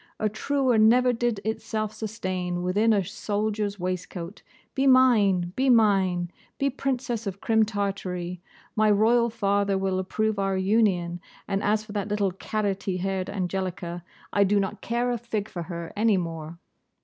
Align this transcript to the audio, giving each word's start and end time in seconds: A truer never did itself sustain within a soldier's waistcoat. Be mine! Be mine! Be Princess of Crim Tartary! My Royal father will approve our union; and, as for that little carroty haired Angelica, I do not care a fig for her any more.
A 0.19 0.29
truer 0.29 0.79
never 0.79 1.13
did 1.13 1.39
itself 1.45 1.93
sustain 1.93 2.63
within 2.63 2.91
a 2.91 3.05
soldier's 3.05 3.79
waistcoat. 3.79 4.41
Be 4.73 4.87
mine! 4.87 5.53
Be 5.55 5.69
mine! 5.69 6.31
Be 6.57 6.71
Princess 6.71 7.27
of 7.27 7.39
Crim 7.39 7.65
Tartary! 7.65 8.41
My 8.75 8.89
Royal 8.89 9.29
father 9.29 9.77
will 9.77 9.99
approve 9.99 10.39
our 10.39 10.57
union; 10.57 11.21
and, 11.47 11.61
as 11.61 11.85
for 11.85 11.91
that 11.91 12.07
little 12.07 12.31
carroty 12.31 12.97
haired 12.97 13.29
Angelica, 13.29 14.03
I 14.33 14.43
do 14.43 14.59
not 14.59 14.81
care 14.81 15.11
a 15.11 15.19
fig 15.19 15.47
for 15.47 15.61
her 15.69 15.93
any 15.95 16.17
more. 16.17 16.57